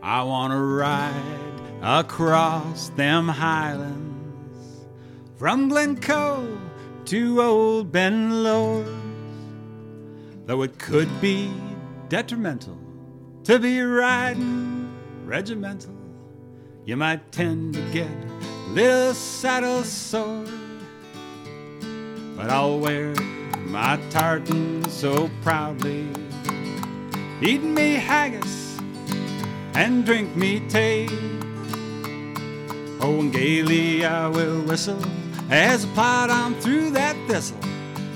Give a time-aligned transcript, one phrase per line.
[0.00, 1.14] I want to ride
[1.82, 4.86] across them highlands
[5.36, 6.58] from Glencoe
[7.06, 8.86] to Old Ben Lord.
[10.46, 11.50] Though it could be
[12.08, 12.78] detrimental
[13.44, 15.94] to be riding regimental,
[16.84, 20.46] you might tend to get a little saddle sore.
[22.38, 23.16] But I'll wear
[23.66, 26.06] my tartan so proudly,
[27.42, 28.78] eat me haggis
[29.74, 31.08] and drink me tea.
[33.00, 35.02] Oh, and gaily I will whistle
[35.50, 37.58] as I plod on through that thistle,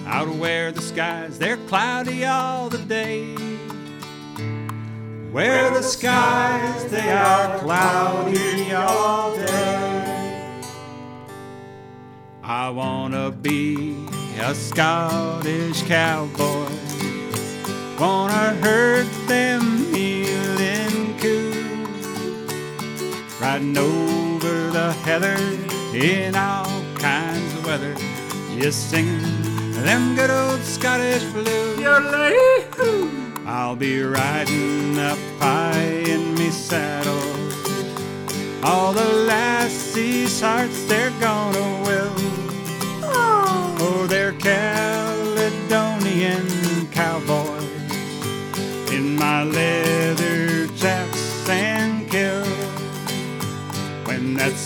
[0.06, 3.34] out where the skies they're cloudy all the day.
[5.32, 10.12] Where the skies they are cloudy all day.
[12.44, 16.68] I wanna be a Scottish cowboy.
[17.98, 22.47] Wanna herd them mealing coos,
[23.41, 25.36] riding over the heather
[25.94, 27.94] in all kinds of weather,
[28.58, 31.78] just singing them good old Scottish blues.
[33.47, 37.20] I'll be riding up high in me saddle.
[38.64, 41.31] All the lassies' hearts they're gonna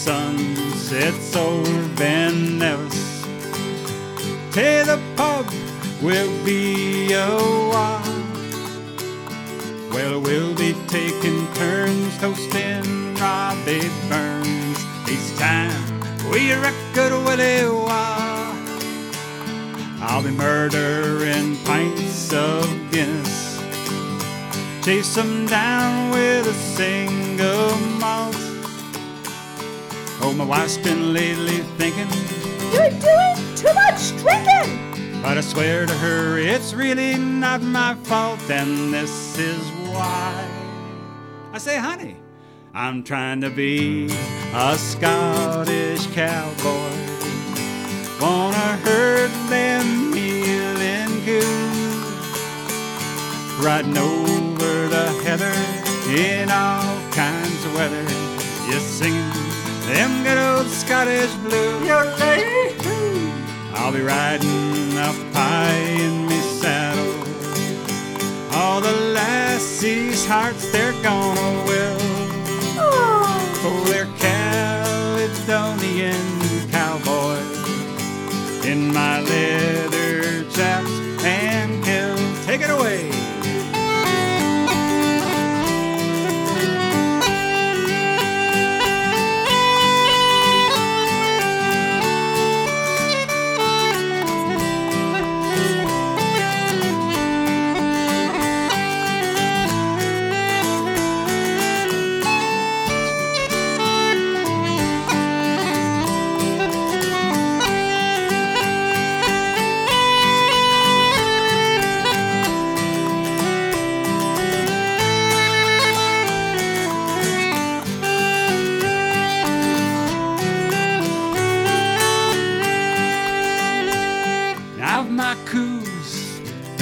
[0.07, 3.23] When that sun sets over Ben Nevis,
[4.53, 5.47] to the pub
[6.01, 7.27] will be a
[7.71, 8.03] while.
[9.91, 14.79] Well, we'll be taking turns toasting Robbie Burns.
[15.11, 18.55] Each time we wreck good Willie Wah.
[20.03, 23.61] I'll be murdering pints of Guinness.
[24.85, 28.46] Chase them down with a single malt.
[30.29, 32.09] Oh, my wife's been lately thinking,
[32.73, 35.23] You're doing too much drinking.
[35.23, 39.63] but I swear to her it's really not my fault, and this is
[39.95, 40.45] why.
[41.53, 42.17] I say, honey,
[42.75, 44.07] I'm trying to be
[44.53, 46.91] a Scottish cowboy.
[48.21, 52.19] Wanna herd them mealing goose,
[53.61, 55.55] riding over the heather
[56.13, 58.05] in all kinds of weather,
[60.67, 61.89] old Scottish blues.
[63.75, 67.15] I'll be riding up high in me saddle.
[68.53, 71.99] All the lassies' hearts they're gonna will.
[72.79, 75.61] Oh, they're Caledonian
[76.71, 79.66] cowboys in my leather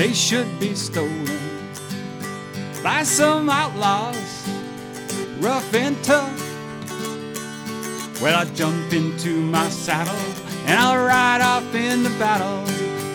[0.04, 1.38] they should be stolen
[2.82, 4.46] by some outlaws,
[5.38, 6.38] rough and tough.
[8.20, 10.14] Well, I jump into my saddle
[10.66, 12.66] and I'll ride off into battle,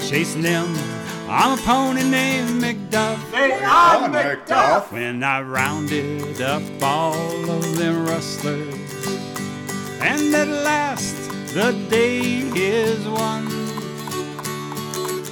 [0.01, 0.75] chasing them.
[1.29, 3.19] I'm a pony named McDuff.
[3.35, 4.91] I'm McDuff.
[4.91, 8.73] When I rounded up all of them rustlers,
[10.01, 11.15] and at last
[11.53, 13.58] the day is won.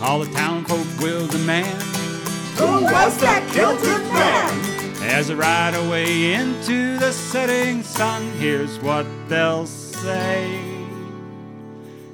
[0.01, 1.81] All the town folk will demand
[2.57, 4.77] Who was that kilted man?
[5.03, 8.23] as I ride away into the setting sun.
[8.33, 10.59] Here's what they'll say.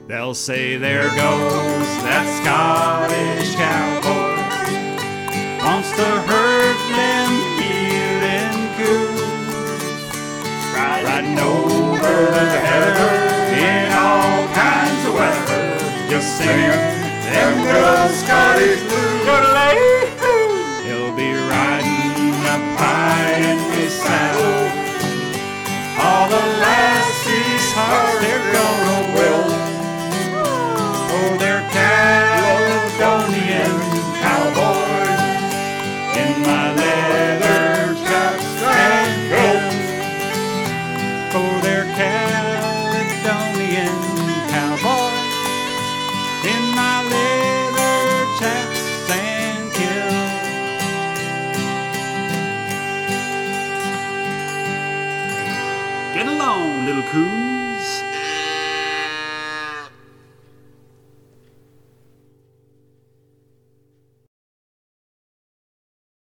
[0.08, 4.36] They'll say, There goes that Scottish cowboy,
[5.66, 10.04] wants to herd them healing coos,
[10.76, 13.12] riding over the heather
[13.58, 17.03] in all kinds of weather, just singing
[17.34, 19.26] them good Scottish blues.
[19.26, 20.03] He'll
[56.62, 58.12] little coons.